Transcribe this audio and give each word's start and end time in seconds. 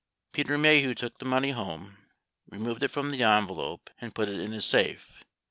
68 0.31 0.31
Peter 0.33 0.57
Maheu 0.57 0.95
took 0.95 1.19
the 1.19 1.25
money 1.25 1.51
home, 1.51 1.97
removed 2.49 2.81
it 2.81 2.87
from 2.87 3.11
the 3.11 3.21
envelope, 3.21 3.91
and 4.01 4.15
put 4.15 4.29
it 4.29 4.39
in 4.39 4.51
his 4.51 4.65
safe. 4.65 5.23